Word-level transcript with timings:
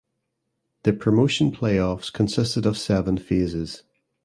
The 0.81 0.93
Promotion 0.93 1.51
Playoffs 1.51 2.11
consisted 2.11 2.65
of 2.65 2.75
seven 2.75 3.19
phases. 3.19 3.83